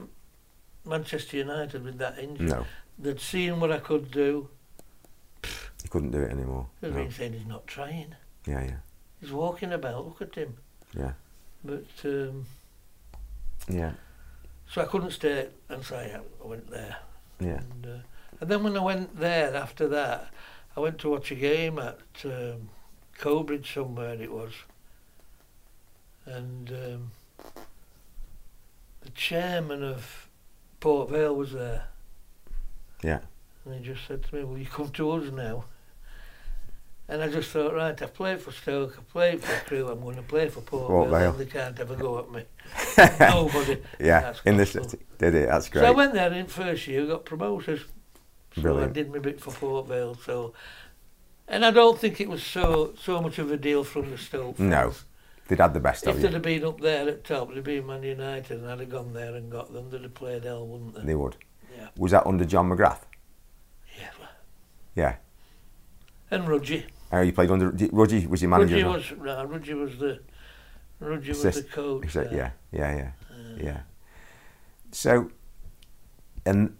[0.84, 2.46] Manchester United with that injury.
[2.48, 2.66] No,
[2.98, 4.48] They'd seen what I could do.
[5.82, 6.68] he couldn't do it anymore.
[6.80, 7.02] They'd No.
[7.02, 8.14] been saying he's not trying.
[8.46, 8.76] Yeah, yeah,
[9.20, 10.56] He's walking about, look at him.
[10.96, 11.12] yeah,
[11.64, 12.46] But, um,
[13.68, 13.92] yeah,
[14.70, 16.96] so I couldn't stay, and so I I went there.
[17.40, 17.58] yeah.
[17.58, 17.98] And, uh,
[18.40, 20.30] and then when I went there after that,
[20.76, 22.68] I went to watch a game at um,
[23.18, 24.52] Cobridge somewhere it was.
[26.26, 27.10] And um,
[29.00, 30.28] the chairman of
[30.80, 31.84] Port Vale was there.
[33.02, 33.20] Yeah.
[33.64, 35.64] And he just said to me, will you come to us now?
[37.08, 40.16] And I just thought, right, I've played for Stoke, I've played for Crewe, I'm going
[40.16, 41.32] to play for Port, Port Vale.
[41.32, 42.42] They can't have a go at me.
[43.20, 43.80] Nobody.
[44.00, 44.88] yeah, That's in the gospel.
[44.88, 45.04] city.
[45.18, 45.48] Did it?
[45.48, 45.82] That's great.
[45.82, 47.82] So I went there in first year, got promoted.
[48.56, 48.90] So Brilliant.
[48.90, 50.16] I did my bit for Port Vale.
[50.16, 50.52] So,
[51.46, 54.56] and I don't think it was so so much of a deal from the Stoke.
[54.56, 54.68] Fans.
[54.70, 54.92] No.
[55.46, 56.34] They'd had the best If of they'd you.
[56.34, 59.36] have been up there at top, they'd been Man United, and I'd have gone there
[59.36, 59.90] and got them.
[59.90, 61.02] They'd have played hell, wouldn't they?
[61.02, 61.36] They would.
[61.76, 61.86] Yeah.
[61.96, 63.02] Was that under John McGrath?
[63.96, 64.08] Yeah.
[64.96, 65.16] Yeah.
[66.32, 66.86] And Rudgy.
[67.12, 68.76] Oh, you played under Rudgy was your manager.
[68.76, 70.20] Rudgy was no, Rudgy was the
[71.00, 72.10] Rudgy was the coach.
[72.10, 73.80] Said, yeah, yeah, yeah, Uh, yeah.
[74.92, 75.30] So,
[76.44, 76.76] and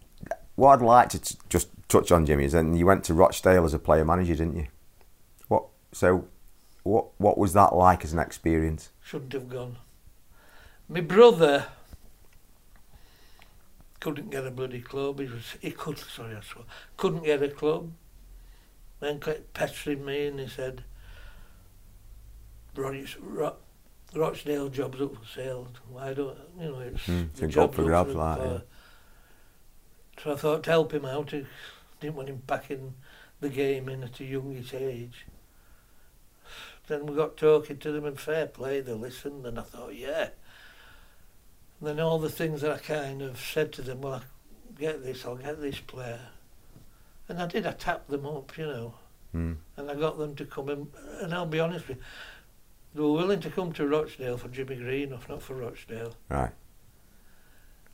[0.57, 3.65] what I'd like to t- just touch on, Jimmy, is then you went to Rochdale
[3.65, 4.67] as a player manager, didn't you?
[5.49, 5.67] What?
[5.93, 6.27] So,
[6.83, 8.91] what what was that like as an experience?
[9.03, 9.77] Shouldn't have gone.
[10.89, 11.67] My brother
[14.01, 15.21] couldn't get a bloody club.
[15.21, 16.65] He was he could sorry I swore
[16.97, 17.93] couldn't get a club.
[19.01, 20.85] Then kept pestering me and he said,
[22.75, 23.57] "Ronnie's Ro-
[24.15, 25.69] Rochdale jobs up for sale.
[25.91, 28.59] Why don't you know it's Hmm, the it's up for grabs, like, yeah.
[30.23, 31.35] So I thought to help him out.
[31.35, 31.45] I
[32.01, 32.95] didn't want him packing
[33.41, 35.27] the game in at a youngish age.
[36.87, 40.31] Then we got talking to them in fair play, they listened and I thought, yeah.
[41.81, 45.03] And then all the things that I kind of said to them, well, I get
[45.03, 46.21] this, I'll get this player.
[47.29, 48.95] And I did, I tapped them up, you know,
[49.33, 49.55] Hmm.
[49.77, 50.87] and I got them to come in.
[51.21, 52.03] And I'll be honest with you,
[52.95, 56.15] they were willing to come to Rochdale for Jimmy Greenhoff, not for Rochdale.
[56.29, 56.53] Right.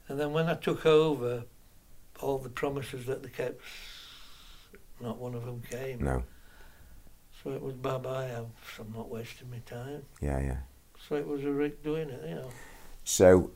[0.09, 1.45] And then when I took over,
[2.21, 3.61] all the promises that they kept,
[5.01, 6.05] not one of them came.
[6.05, 6.23] No.
[7.43, 8.29] So it was bye bye.
[8.29, 10.03] I'm not wasting my time.
[10.21, 10.59] Yeah, yeah.
[11.09, 12.51] So it was a Rick doing it, you know.
[13.03, 13.51] So,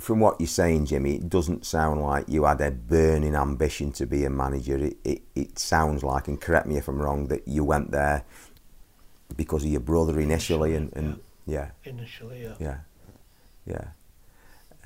[0.00, 4.06] from what you're saying, Jimmy, it doesn't sound like you had a burning ambition to
[4.06, 4.76] be a manager.
[4.76, 8.24] It, it, it sounds like, and correct me if I'm wrong, that you went there
[9.36, 12.54] because of your brother initially, and, and yeah, Initially, yeah.
[12.58, 12.78] yeah,
[13.66, 13.84] yeah.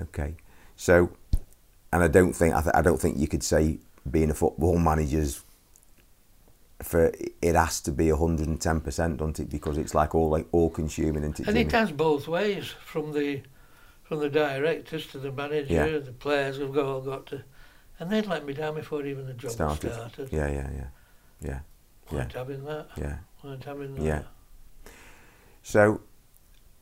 [0.01, 0.35] Okay,
[0.77, 1.11] so,
[1.93, 4.79] and I don't think I, th- I don't think you could say being a football
[4.91, 5.43] manager's
[6.83, 9.51] for it has to be 110 percent, doesn't it?
[9.51, 11.39] Because it's like all like all consuming, it?
[11.41, 11.71] And it Jimmy?
[11.73, 13.43] has both ways, from the
[14.09, 15.99] from the directors to the manager, Yeah.
[15.99, 17.45] the players have got, all got to,
[18.01, 19.93] and they'd let me down before even the job started.
[19.93, 20.33] started.
[20.33, 20.87] Yeah, yeah, yeah,
[21.43, 21.61] yeah,
[22.11, 22.89] Weren't having that.
[22.97, 23.19] yeah.
[23.45, 24.03] Weren't having that.
[24.03, 24.23] Yeah.
[25.63, 26.01] So,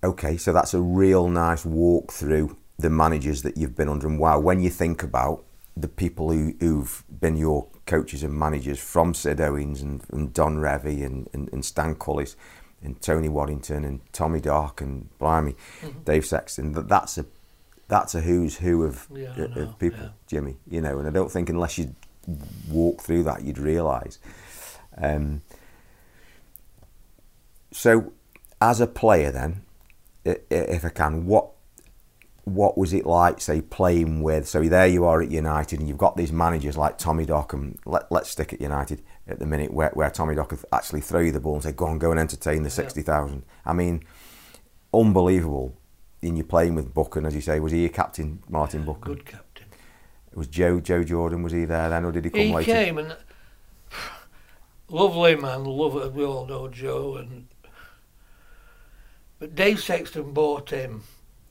[0.05, 4.07] okay, so that's a real nice walk through the managers that you've been under.
[4.07, 5.45] And wow, when you think about
[5.77, 10.59] the people who, who've been your coaches and managers from Sid Owens and, and Don
[10.59, 12.37] Revie and, and, and Stan Cullis
[12.87, 16.05] and Tony Waddington and Tommy Dark and blimey, Mhm.
[16.07, 17.27] Dave Sexton, that, that's a
[17.88, 20.09] that's a who's who of, Yeah, of people, yeah.
[20.27, 20.57] Jimmy.
[20.68, 21.94] You know, and I don't think unless you
[22.68, 24.18] walk through that, you'd realise.
[24.96, 25.42] Um,
[27.70, 28.12] so,
[28.61, 29.62] as a player, then,
[30.25, 31.51] if I can, what
[32.47, 34.47] what was it like, say, playing with?
[34.47, 37.77] So there you are at United, and you've got these managers like Tommy Dock, and
[37.85, 41.33] let, let's stick at United at the minute, where, where Tommy Dock actually throw you
[41.33, 42.75] the ball and say, "Go on, go and entertain the Yeah.
[42.75, 43.43] sixty thousand.
[43.65, 44.05] I mean,
[44.95, 45.77] unbelievable.
[46.23, 49.03] In you're playing with Buchan, as you say, was he your captain, Martin Buchan?
[49.03, 49.67] Good captain.
[50.35, 51.43] Was Joe Joe Jordan?
[51.43, 52.73] Was he there then, or did he come He later?
[52.73, 53.17] came and
[54.89, 57.49] lovely man, love we all know Joe and
[59.39, 61.03] but Dave Sexton bought him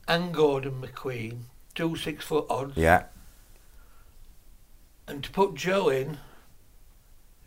[0.08, 1.42] and Gordon McQueen,
[1.74, 2.76] two six foot odds.
[2.76, 3.04] Yeah,
[5.08, 6.18] And to put Joe in,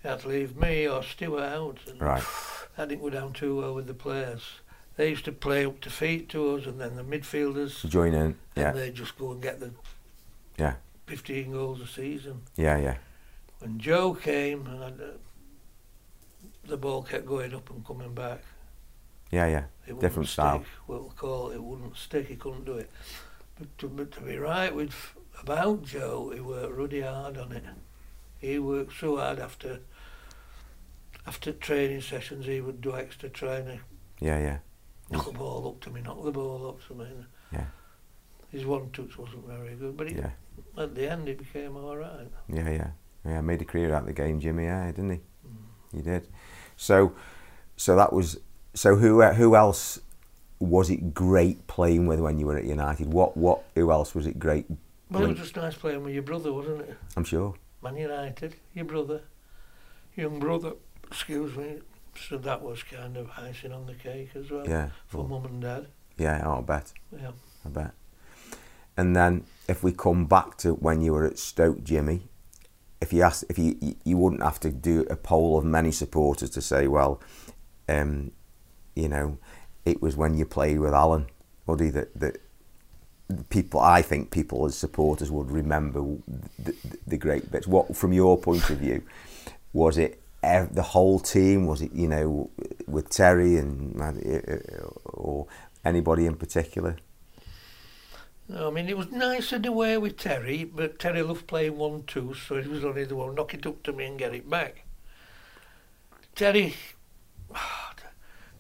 [0.02, 1.80] he had to leave me or Stuart out.
[1.88, 2.24] And right.
[2.78, 4.44] I didn't go down too well with the players.
[4.96, 8.36] They used to play up to feet to us and then the midfielders Join in.
[8.56, 9.72] Yeah, and they just go and get the
[10.58, 10.76] Yeah.
[11.08, 12.42] fifteen goals a season.
[12.58, 12.98] yeah, yeah,
[13.60, 14.92] When Joe came and I,
[16.68, 18.42] the ball kept going up and coming back.
[19.32, 19.64] Yeah, yeah.
[19.88, 20.34] It Different stick.
[20.34, 20.64] style.
[20.88, 22.28] What we call it, it wouldn't stick.
[22.28, 22.90] He couldn't do it.
[23.58, 24.94] But to, but to be right with
[25.42, 27.64] about Joe, he worked really hard on it.
[28.40, 29.80] He worked so hard after
[31.28, 32.46] after training sessions.
[32.46, 33.82] He would do extra training,
[34.20, 34.58] Yeah, yeah.
[35.12, 37.08] knock the ball up to me, knock the ball up to me.
[37.52, 37.66] Yeah.
[38.52, 40.32] His one touch wasn't very good, but he, Yeah,
[40.78, 42.28] at the end it became all right.
[42.48, 42.88] yeah, yeah.
[43.26, 44.64] Yeah, made a career out of the game, Jimmy.
[44.64, 45.18] Yeah, didn't he?
[45.46, 45.98] Mm.
[45.98, 46.28] He did.
[46.78, 47.14] So,
[47.76, 48.40] so that was.
[48.80, 50.00] So who who else
[50.58, 53.12] was it great playing with when you were at United?
[53.12, 54.68] What what who else was it great?
[55.12, 56.96] Well, it was just nice playing with your brother, wasn't it?
[57.18, 57.56] I'm sure.
[57.84, 59.24] Man United, your brother,
[60.16, 60.76] young brother,
[61.08, 61.80] excuse me.
[62.30, 64.92] So that was kind of icing on the cake as well Yeah.
[65.08, 65.88] for mum and dad.
[66.18, 66.94] Yeah, oh, I bet.
[67.12, 67.32] Yeah.
[67.66, 67.92] I bet.
[68.96, 72.30] And then if we come back to when you were at Stoke, Jimmy,
[73.02, 75.92] if you asked, if you you- you wouldn't have to do a poll of many
[75.92, 77.20] supporters to say, well,
[77.90, 78.32] um,
[79.00, 79.38] you know,
[79.86, 81.28] it was when you played with Alan,
[81.66, 81.90] would?
[81.90, 82.42] That that
[83.50, 86.02] people, I think people as supporters would remember
[86.58, 86.76] the,
[87.08, 87.68] the, great bits.
[87.68, 89.04] What, from your point of view,
[89.74, 91.66] was it ev- the whole team?
[91.66, 92.50] Was it you know
[92.88, 95.48] with Terry and uh, or
[95.86, 96.98] anybody in particular?
[98.48, 101.78] No, I mean, it was nice in a way with Terry, but Terry loved playing
[101.78, 104.34] one two, so he was only the one knock it up to me and get
[104.34, 104.86] it back.
[106.36, 106.74] Terry,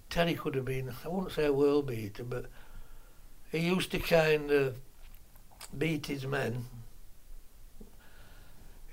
[0.09, 2.45] Terry could have been, I wouldn't say a world beater, but
[3.51, 4.75] he used to kind of
[5.77, 6.65] beat his men.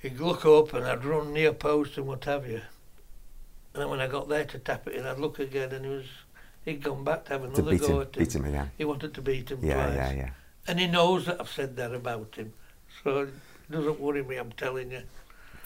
[0.03, 2.61] He'd look up and I'd run near post and what have you.
[3.73, 5.91] And then when I got there to tap it in, I'd look again and he
[5.91, 6.07] was,
[6.65, 8.23] he'd gone back to have another to beat go him, at him.
[8.25, 8.71] beat him again.
[8.79, 9.97] He wanted to beat him Yeah, twice.
[9.97, 10.31] yeah, yeah.
[10.69, 12.53] And he knows that I've said that about him.
[13.03, 13.31] So it
[13.71, 15.03] doesn't worry me, I'm telling you.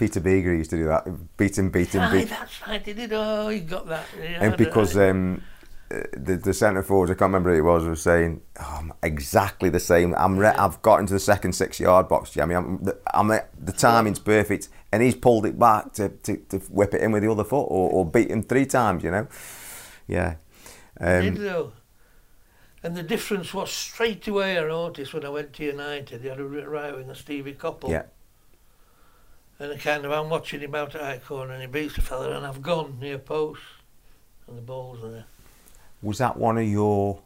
[0.01, 1.07] Peter Beagrie used to do that.
[1.37, 2.29] Beat him, beat him, Aye, beat.
[2.31, 3.13] that's right, he did.
[3.13, 4.07] Oh, he got that.
[4.19, 5.43] Yeah, And because I- um,
[6.17, 9.69] the the centre forwards, I can't remember who it was, was saying, oh, I'm exactly
[9.71, 10.15] the same.
[10.17, 12.55] I'm re- I've got into the second six yard box, Jimmy.
[12.55, 16.95] I'm, the, I'm the timing's perfect, and he's pulled it back to, to, to whip
[16.95, 19.03] it in with the other foot, or, or beat him three times.
[19.05, 19.27] You know,
[20.09, 20.37] yeah.
[20.99, 21.73] he did Um, though.
[22.83, 26.41] And the difference was straight away I noticed when I went to United, they had
[26.41, 27.91] a right wing, Stevie Coppell.
[27.91, 28.05] yeah,
[29.61, 32.01] And I kind of, I'm watching him out at high corner and he beats the
[32.01, 33.61] fella and I've gone near post.
[34.49, 35.27] And the ball's there.
[36.03, 37.21] was that one of your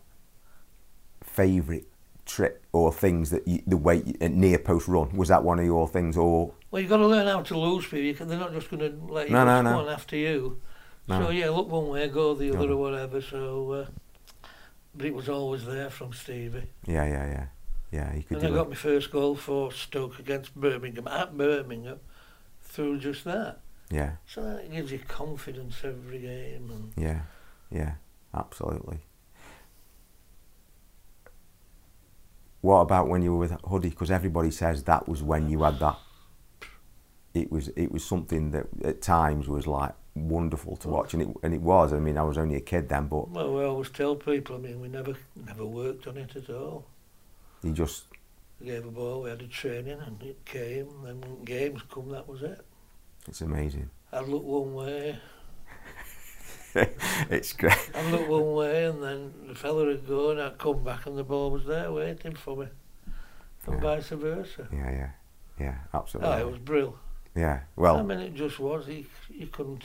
[1.23, 1.85] favourite
[2.27, 5.17] trick or things that you, the way you, near post run?
[5.17, 7.85] Was that one of your things, or Well, you've got to learn how to lose
[7.85, 8.01] people.
[8.01, 9.81] You can, they're not just going to let you No, no, no.
[9.81, 10.61] on after you.
[11.07, 11.23] No.
[11.27, 12.75] So, yeah, look one way, go the other No.
[12.75, 13.21] or whatever.
[13.21, 13.87] So, uh,
[14.95, 16.65] but it was always there from Stevie.
[16.87, 17.47] yeah, yeah, yeah,
[17.93, 18.15] yeah?
[18.15, 18.71] You could And I got it.
[18.71, 22.01] my first goal for Stoke against Birmingham at Birmingham
[22.75, 23.61] through just that.
[23.91, 24.13] Yeah.
[24.27, 26.71] So that gives you confidence every game.
[26.71, 27.21] And Yeah,
[27.71, 27.95] yeah,
[28.35, 28.99] absolutely.
[32.61, 33.91] What about when you were with Huddy?
[33.91, 35.99] Because everybody says that was when you had that.
[37.35, 41.29] It was it was something that at times was like wonderful to watch, and it
[41.43, 41.93] and it was.
[41.93, 44.57] I mean, I was only a kid then, but well, we always tell people.
[44.57, 45.15] I mean, we never
[45.47, 46.87] never worked on it at all.
[47.63, 48.05] you just
[48.65, 50.89] Gave a ball, we had a training, and it came.
[51.05, 52.65] Then when games come, that was it.
[53.29, 53.91] it's amazing.
[54.11, 55.19] I'd look one way,
[56.75, 57.91] it's great.
[57.95, 61.19] I'd look one way, and then the fella would go, and I'd come back, and
[61.19, 62.69] the ball was there waiting for me,
[63.67, 63.81] and Yeah.
[63.81, 64.67] vice versa.
[64.73, 65.11] Yeah, yeah,
[65.61, 66.33] yeah, absolutely.
[66.33, 66.97] Oh, it was brilliant.
[67.35, 67.99] yeah, well.
[67.99, 68.89] I mean, it just was.
[68.89, 69.85] You, you couldn't.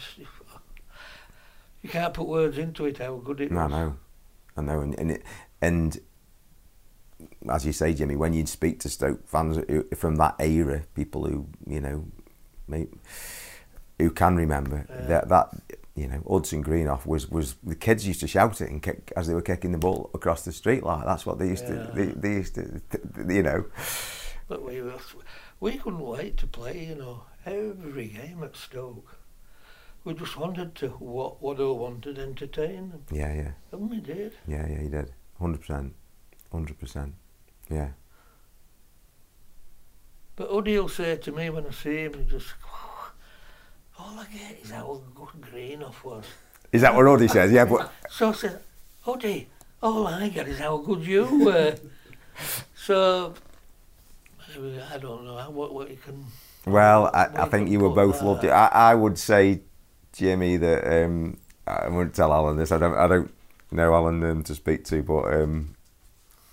[1.81, 3.71] You can't put words into it how good it no, was.
[3.71, 3.95] no,
[4.57, 5.23] I know, and and, it,
[5.61, 5.99] and
[7.49, 9.57] as you say, Jimmy, when you'd speak to Stoke fans
[9.95, 12.05] from that era, people who you know,
[12.67, 12.87] may,
[13.97, 15.05] who can remember Yeah.
[15.07, 15.49] that that
[15.95, 19.27] you know Hudson Greenhoff was was the kids used to shout it and kick as
[19.27, 21.85] they were kicking the ball across the street like that's what they used Yeah.
[21.87, 22.81] to they, they used to
[23.27, 23.65] you know
[24.47, 24.95] But we were,
[25.59, 29.17] we couldn't wait to play, you know, every game at Stoke.
[30.05, 34.31] We just wanted to what what I wanted entertain them, yeah yeah and we did.
[34.47, 35.93] yeah yeah you did hundred percent
[36.51, 37.13] hundred percent
[37.69, 37.89] yeah
[40.35, 42.53] But Uddy will say to me when I see him, he just,
[43.99, 46.25] all I get is how good Greenhoff was.
[46.71, 48.59] is that what Roddy says yeah but So I said,
[49.05, 49.45] Uddy,
[49.83, 51.75] all I get is how good you were.
[52.75, 53.33] so,
[54.93, 56.25] I don't know what, what you can...
[56.65, 58.25] Well, I, I think you were both that.
[58.25, 58.49] loved it.
[58.49, 59.61] I, I would say,
[60.13, 62.71] Jimmy, that um, I won't tell Alan this.
[62.71, 62.95] I don't.
[62.95, 63.33] I don't
[63.71, 65.75] know Alan um, to speak to, but um,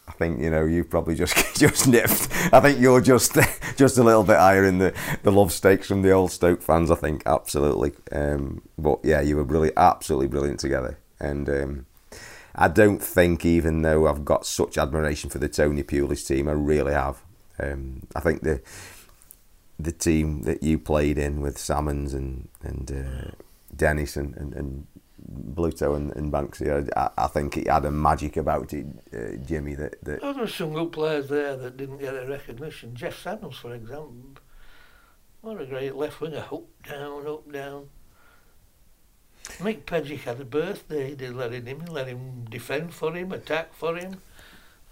[0.08, 2.28] I think you know you've probably just just nipped.
[2.52, 3.36] I think you're just
[3.76, 6.90] just a little bit higher in the, the love stakes from the old Stoke fans.
[6.90, 7.92] I think absolutely.
[8.12, 11.48] Um, but yeah, you were really absolutely brilliant together, and.
[11.48, 11.86] Um,
[12.58, 16.52] I don't think, even though I've got such admiration for the Tony Pulis team, I
[16.52, 17.22] really have.
[17.58, 18.62] Um, I think the
[19.78, 23.30] the team that you played in with Salmons and and uh,
[23.74, 24.86] Dennis and, and, and
[25.32, 29.74] Bluto and, and Banksy, I, I think it had a magic about it, uh, Jimmy.
[29.74, 32.94] That, that Oh, there were some good players there that didn't get a recognition.
[32.94, 34.14] Geoff Salmons, for example.
[35.40, 36.44] What a great left winger.
[36.50, 37.88] Up, down, up, down.
[39.58, 41.14] Mick Pejic had a birthday.
[41.14, 44.20] They let him, let him defend for him, attack for him.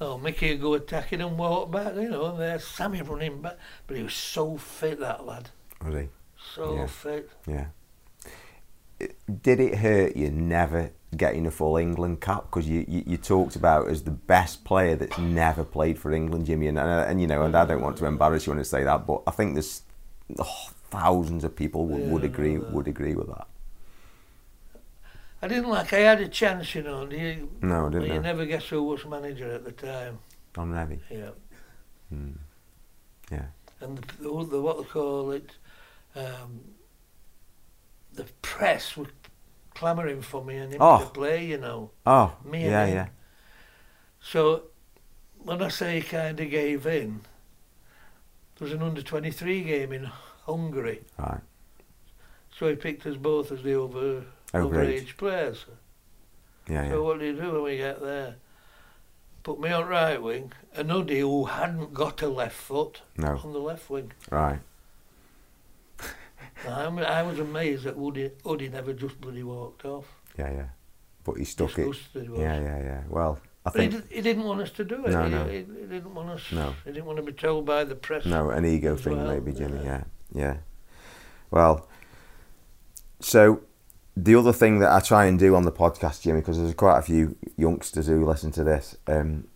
[0.00, 3.56] Oh, Mickey would go attacking and walk back, you know, and there's Sammy running back.
[3.86, 5.50] But he was so fit, that lad.
[5.84, 6.08] was he?
[6.54, 6.86] So Yeah.
[6.86, 7.30] fit.
[7.46, 7.66] Yeah.
[9.42, 12.44] Did it hurt you never getting a full England cap?
[12.44, 16.46] Because you, you, you talked about as the best player that's never played for England,
[16.46, 16.66] Jimmy.
[16.66, 18.84] And, and, and you know, and I don't want to embarrass you when I say
[18.84, 19.82] that, but I think there's
[20.38, 23.46] oh, thousands of people would, would agree would agree with that.
[25.42, 27.06] I didn't like, I had a chance, you know.
[27.10, 28.20] You, No, I didn't you know.
[28.20, 30.18] never guess who was manager at the time.
[30.54, 31.00] Don Revie.
[31.10, 31.30] Yeah.
[32.08, 32.30] Hmm.
[33.30, 33.46] Yeah.
[33.80, 35.50] and the, the, the what they call it,
[36.16, 36.60] um,
[38.14, 39.06] the press were
[39.74, 41.00] clamouring for me and him Oh.
[41.00, 41.90] to play, you know.
[42.06, 42.94] Oh, Me and yeah, him.
[42.96, 43.06] yeah.
[44.20, 44.64] So
[45.38, 47.22] when I say he kind of gave in,
[48.56, 50.04] there was an under 23 game in
[50.46, 51.02] Hungary.
[51.18, 51.40] Right.
[52.56, 54.70] So he picked us both as the over Overage.
[55.02, 55.66] overage players.
[56.68, 56.98] Yeah, So yeah.
[57.00, 58.36] what did he do when we get there?
[59.42, 63.38] Put me on right wing, and Uddy who hadn't got a left foot No.
[63.44, 64.12] on the left wing.
[64.30, 64.60] Right.
[66.68, 70.06] I'm, I was amazed that Huddy, Huddy never just bloody walked off.
[70.38, 70.66] Yeah, yeah.
[71.24, 71.86] But he stuck it.
[71.86, 72.40] Disgusted he was.
[72.40, 73.02] Yeah, yeah, yeah.
[73.08, 75.10] Well, I But he, think did, he didn't want us to do it.
[75.10, 75.44] No, he, no.
[75.46, 76.42] He, he didn't want us.
[76.52, 76.74] No.
[76.84, 78.26] He didn't want to be told by the press.
[78.26, 79.82] no, an ego thing well, maybe, Jimmy.
[79.84, 80.04] yeah.
[80.32, 80.56] Yeah, yeah.
[81.50, 81.88] Well,
[83.20, 83.60] so
[84.16, 86.98] the other thing that I try and do on the podcast, Jimmy, because there's quite
[86.98, 88.96] a few youngsters who listen to this.
[89.06, 89.48] Um,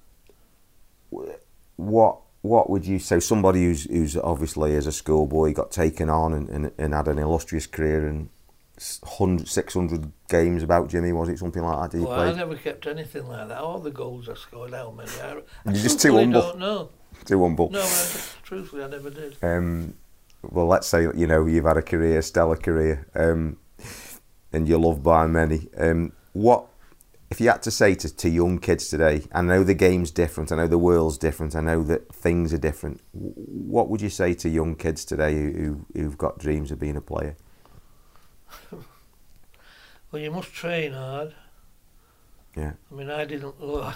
[1.76, 3.20] what what would you say?
[3.20, 7.18] Somebody who's who's obviously as a schoolboy got taken on and, and, and had an
[7.18, 8.28] illustrious career and
[8.76, 12.00] s- 100, 600 games about Jimmy, was it something like that?
[12.00, 12.20] Well?
[12.20, 13.58] I never kept anything like that.
[13.58, 15.10] All the goals I scored, how many?
[15.22, 16.40] I, I You're just too humble.
[16.40, 16.88] don't know.
[17.24, 17.70] Too humble.
[17.70, 19.36] No, I, truthfully, I never did.
[19.42, 19.94] um,
[20.42, 23.56] well, let's say you know you've had a career, stellar career, um,
[24.52, 25.68] and you're loved by many.
[25.76, 26.66] Um, what
[27.30, 29.22] if you had to say to, to young kids today?
[29.32, 30.50] I know the game's different.
[30.50, 31.54] I know the world's different.
[31.54, 33.00] I know that things are different.
[33.12, 36.96] What would you say to young kids today who, who who've got dreams of being
[36.96, 37.36] a player?
[40.10, 41.34] Well, you must train hard.
[42.56, 42.72] Yeah.
[42.90, 43.54] I mean, I didn't.
[43.60, 43.94] Oh,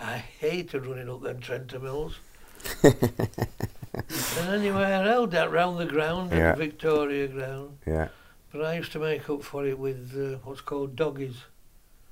[0.00, 2.16] I hated running up them Trent Mills.
[2.82, 6.52] and anywhere else, that round the ground, at Yeah.
[6.52, 7.78] the Victoria ground.
[7.86, 8.08] Yeah,
[8.52, 11.36] But I used to make up for it with uh, what's called doggies.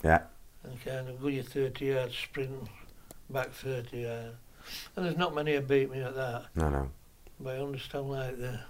[0.04, 0.22] yeah,
[0.62, 2.68] And kind of go your 30 yards sprint,
[3.30, 4.34] back 30 yards.
[4.94, 6.44] And there's not many who beat me at that.
[6.54, 6.90] no, no,
[7.40, 8.60] But I understand like the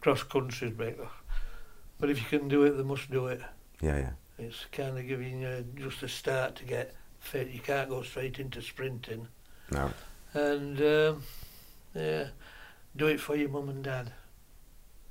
[0.00, 0.96] cross country break.
[2.00, 3.40] But if you can do it, they must do it.
[3.80, 7.48] yeah, yeah, It's kind of giving you just a start to get fit.
[7.48, 9.28] You can't go straight into sprinting.
[9.70, 9.90] no,
[10.32, 11.22] And um,
[11.94, 12.28] yeah,
[12.96, 14.12] do it for your mum and dad.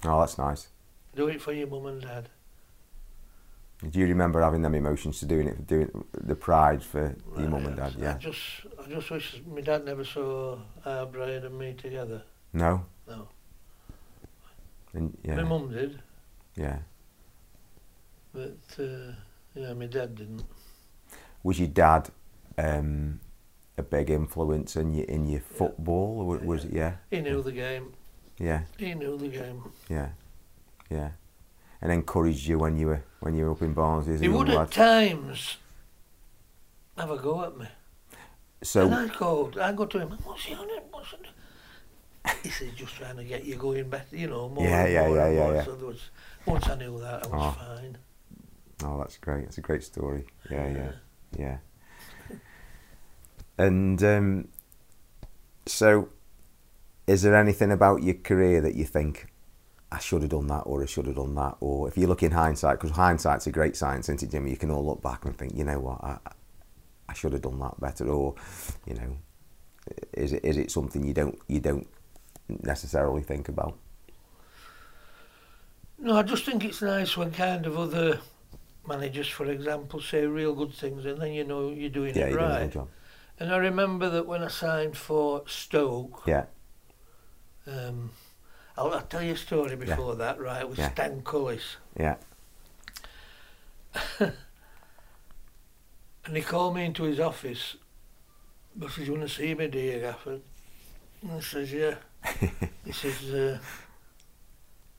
[0.04, 0.68] oh, that's nice.
[1.16, 2.30] Do it for your mum and dad.
[3.92, 7.66] Do you remember having them emotions to doing it, doing the pride for your mum
[7.66, 7.96] and I- dad?
[7.98, 8.40] I Yeah, just,
[8.84, 12.24] I just wish my dad never saw our Brian and me together.
[12.54, 13.28] no, No,
[14.94, 16.00] and yeah, my mum did,
[16.56, 16.80] yeah.
[18.34, 19.12] but uh,
[19.54, 20.44] yeah, my dad didn't.
[21.44, 22.10] was your dad
[22.58, 23.20] um,
[23.78, 26.72] a big influence in your in your football, or was it?
[26.74, 27.94] Yeah, He knew the game.
[28.40, 29.64] yeah, He knew the game.
[29.90, 30.10] yeah,
[30.90, 31.12] yeah,
[31.82, 34.72] and encouraged you when you were when you were up in Barnsley He would at
[34.72, 35.58] times
[36.98, 37.68] have a go at me.
[38.64, 40.86] So and I'd go, I'd go to him, what's he on it?
[40.92, 41.30] What's he doing?"
[42.42, 45.16] He says, just trying to get you going better, you know, more Yeah, yeah, more
[45.18, 45.54] yeah, yeah, more.
[45.56, 45.64] yeah.
[45.66, 46.10] So there was,
[46.48, 47.66] once I knew that, I was Oh.
[47.66, 47.98] fine.
[48.84, 49.44] oh, that's great.
[49.44, 50.26] That's a great story.
[50.50, 50.92] Yeah, yeah,
[51.38, 51.58] yeah.
[53.58, 54.48] And um,
[55.66, 56.10] so,
[57.08, 59.28] is there anything about your career that you think?
[59.96, 62.24] I should have done that, or I should have done that, or if you look
[62.24, 64.52] in hindsight, because hindsight's a great science, isn't it, Jimmy?
[64.52, 66.18] You can all look back and think, you know what, I,
[67.10, 68.36] I should have done that better, or,
[68.88, 69.18] you know,
[70.14, 71.88] is it is it something you don't you don't
[72.64, 73.78] necessarily think about?
[75.98, 78.22] No, I just think it's nice when kind of other
[78.88, 82.30] managers, for example, say real good things and then you know you're doing Yeah, it
[82.30, 82.58] you done a right.
[82.58, 82.90] good job.
[83.40, 86.46] And I remember that when I signed for Stoke, Yeah,
[87.68, 88.12] um,
[88.78, 90.92] I'll, I'll tell you a story before that, right, with Yeah.
[90.92, 91.78] Stan Cullis.
[92.00, 92.16] yeah,
[94.20, 94.34] And
[96.36, 97.76] he called me into his office.
[98.76, 100.40] But says, you want to see me, do you, Gaffer?
[101.22, 101.96] And I says, yeah.
[102.86, 103.60] he says, uh,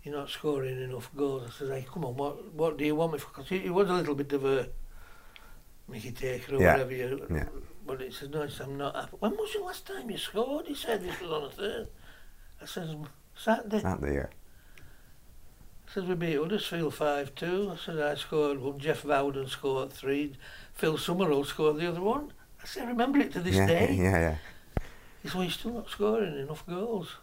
[0.03, 1.49] you're not scoring enough goals.
[1.49, 3.29] I says, hey, come on, what what do you want me for?
[3.29, 4.69] Because he, he was a little bit of a
[5.89, 6.95] Mickey Taker or Yeah, whatever.
[6.95, 7.45] You, yeah.
[7.85, 9.17] But he says, no, he says, I'm not happy.
[9.19, 10.67] When was the last time you scored?
[10.69, 11.89] He said, this was on a third.
[12.63, 12.95] I says,
[13.37, 13.81] Saturday.
[14.01, 14.31] there.
[15.89, 17.73] I says, we beat Huddersfield 5-2.
[17.73, 18.79] I said, I scored one.
[18.79, 20.35] Geoff Vowden scored three.
[20.75, 22.33] Phil Summerill scored the other one.
[22.63, 23.95] I said, I remember it to this Yeah, day.
[23.99, 24.37] yeah, yeah.
[25.23, 27.17] He said, well, you're still not scoring enough goals.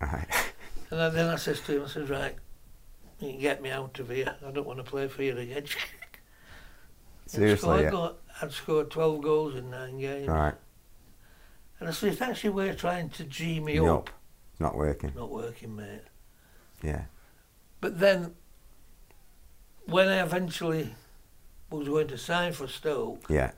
[0.00, 0.26] Right.
[0.88, 2.36] And then- I says to him, I says, right,
[3.18, 4.36] you can get me out of here.
[4.46, 5.64] I don't want to play for you again.
[7.24, 8.10] I'd Seriously, scored, yeah.
[8.40, 10.28] I'd scored 12 goals in nine games.
[10.28, 10.54] Right.
[11.80, 13.86] And I said, if that's your way of trying to G me Yup.
[13.88, 14.15] up, It's
[14.58, 15.12] not working.
[15.14, 16.02] not working, mate.
[16.82, 17.04] Yeah.
[17.80, 18.34] But then,
[19.86, 20.94] when I eventually
[21.70, 23.52] was going to sign for Stoke, Yeah.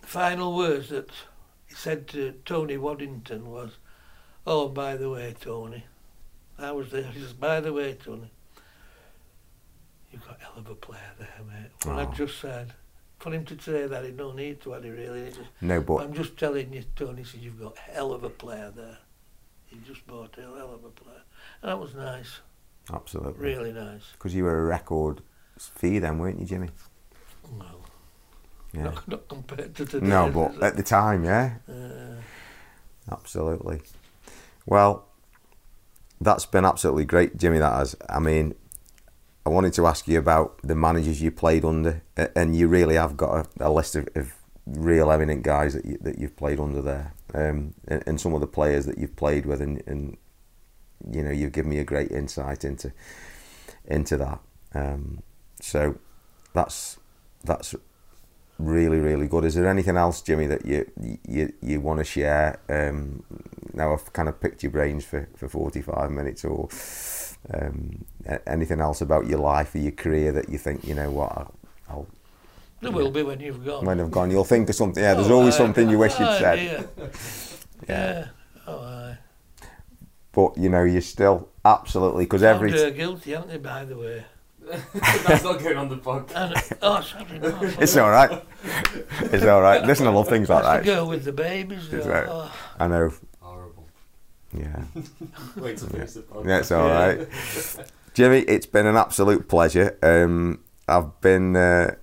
[0.00, 1.10] the final words that
[1.66, 3.72] he said to Tony Waddington was,
[4.46, 5.84] "Oh, by the way, Tony,
[6.58, 7.02] I was there.
[7.04, 8.30] He says, by the way, Tony,
[10.10, 11.70] you've got hell of a player there, mate.
[11.84, 12.02] Well, Oh.
[12.10, 12.74] I just said,
[13.18, 15.32] for him to say that, he'd no need to, had he really?
[15.60, 18.98] No, but I'm just telling you, Tony said, you've got hell of a player there.
[19.66, 21.22] He just bought a hell of a player.
[21.62, 22.40] And that was nice,
[22.92, 23.42] absolutely.
[23.44, 24.02] really nice.
[24.12, 25.22] Because you were a record
[25.58, 26.68] fee then, weren't you, Jimmy?
[27.58, 27.80] Well,
[28.72, 28.82] Yeah.
[28.84, 30.06] not, not compared to today.
[30.06, 32.20] No, but at the time, yeah, Uh,
[33.10, 33.80] absolutely.
[34.66, 35.06] Well,
[36.20, 37.58] that's been absolutely great, Jimmy.
[37.58, 37.94] That has.
[38.08, 38.54] I mean,
[39.46, 42.02] I wanted to ask you about the managers you played under,
[42.34, 44.34] and you really have got a, a list of, of
[44.66, 48.40] real eminent guys that you, that you've played under there, um, and, and some of
[48.40, 50.16] the players that you've played with, and, and
[51.12, 52.92] you know, you've given me a great insight into
[53.84, 54.40] into that.
[54.74, 55.22] Um,
[55.60, 55.96] so
[56.52, 56.98] that's
[57.44, 57.76] that's
[58.58, 59.44] really really good.
[59.44, 60.90] Is there anything else, Jimmy, that you
[61.28, 62.58] you you want to share?
[62.68, 63.22] Um,
[63.74, 66.68] now I've kind of picked your brains for, for forty five minutes, or
[67.54, 68.04] um,
[68.46, 71.54] anything else about your life or your career that you think you know what I'll,
[71.88, 72.06] I'll
[72.82, 73.84] there will be when you've gone.
[73.86, 75.02] when I've gone, you'll think of something.
[75.02, 75.58] Yeah, there's Oh, always aye.
[75.58, 76.56] something you wish you'd Aye, said.
[76.98, 77.10] dear.
[77.88, 78.26] Yeah.
[78.66, 79.18] Oh, aye.
[80.32, 83.96] But you know, you're still absolutely because every Found her guilty, aren't they, by the
[83.96, 84.24] way?
[85.26, 86.70] That's not going on the podcast.
[86.72, 87.50] And, oh, sorry, no.
[87.50, 87.74] sorry.
[87.80, 88.42] it's all right.
[89.20, 89.84] It's all right.
[89.84, 90.96] Listen, I love things like That's the that.
[90.98, 91.84] girl with the babies.
[91.84, 92.10] Is though.
[92.10, 93.12] that- Oh, I know.
[94.56, 94.82] Yeah.
[95.56, 96.46] Wait till finish the podcast.
[96.46, 97.28] Yeah, it's all right.
[98.14, 99.98] Jimmy, it's been an absolute pleasure.
[100.02, 101.54] Um, I've been.
[101.56, 101.94] Uh,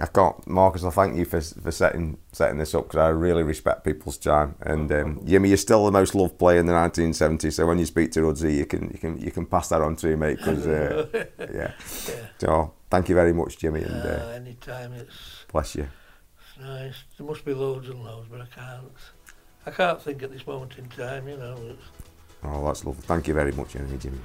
[0.00, 0.84] I've got Marcus.
[0.84, 4.54] I thank you for for setting setting this up because I really respect people's time.
[4.60, 7.54] And um, Jimmy, you're still the most loved player in the 1970s.
[7.54, 9.96] So when you speak to Rudsey, you can you can you can pass that on
[9.96, 10.38] to him, mate.
[10.38, 11.06] Because uh,
[11.40, 11.72] yeah.
[12.08, 12.20] yeah.
[12.38, 15.88] So thank you very much, Jimmy, and Uh, uh, anytime it's, bless you.
[16.38, 16.94] it's nice.
[17.16, 18.92] There must be loads and loads, but I can't.
[19.68, 21.76] I can't think at this moment in time, you know.
[22.42, 23.02] Oh, that's lovely.
[23.02, 24.18] Thank you very much, anyway, Jimmy.